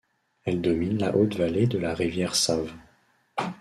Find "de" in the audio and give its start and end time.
1.67-1.77